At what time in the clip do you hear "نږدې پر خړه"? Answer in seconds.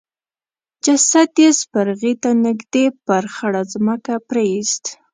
2.45-3.61